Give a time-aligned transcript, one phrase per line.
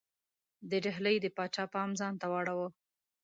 [0.69, 2.67] د ډهلي د پاچا پام ځانته واړاوه.